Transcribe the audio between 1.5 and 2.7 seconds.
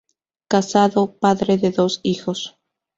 de dos hijos.